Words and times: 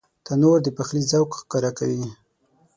تنور 0.25 0.57
د 0.63 0.67
پخلي 0.77 1.03
ذوق 1.11 1.29
ښکاره 1.41 1.71
کوي 1.79 2.07